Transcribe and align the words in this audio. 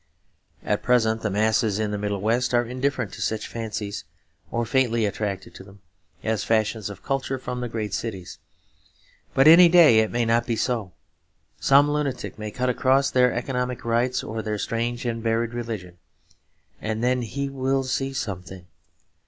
At 0.63 0.81
present 0.81 1.21
the 1.21 1.29
masses 1.29 1.77
in 1.77 1.91
the 1.91 1.97
Middle 1.99 2.21
West 2.21 2.55
are 2.55 2.65
indifferent 2.65 3.13
to 3.13 3.21
such 3.21 3.47
fancies 3.47 4.03
or 4.49 4.65
faintly 4.65 5.05
attracted 5.05 5.53
by 5.59 5.63
them, 5.63 5.81
as 6.23 6.43
fashions 6.43 6.89
of 6.89 7.03
culture 7.03 7.37
from 7.37 7.61
the 7.61 7.69
great 7.69 7.93
cities. 7.93 8.39
But 9.35 9.47
any 9.47 9.69
day 9.69 9.99
it 9.99 10.09
may 10.09 10.25
not 10.25 10.47
be 10.47 10.55
so; 10.55 10.93
some 11.59 11.91
lunatic 11.91 12.39
may 12.39 12.49
cut 12.49 12.67
across 12.67 13.11
their 13.11 13.31
economic 13.31 13.85
rights 13.85 14.23
or 14.23 14.41
their 14.41 14.57
strange 14.57 15.05
and 15.05 15.21
buried 15.21 15.53
religion; 15.53 15.99
and 16.81 17.03
then 17.03 17.21
he 17.21 17.47
will 17.47 17.83
see 17.83 18.11
something. 18.11 18.65